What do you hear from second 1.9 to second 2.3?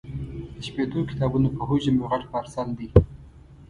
یو غټ